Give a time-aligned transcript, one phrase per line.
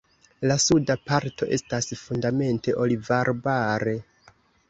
[0.51, 3.97] La suda parto estas fundamente olivarbare.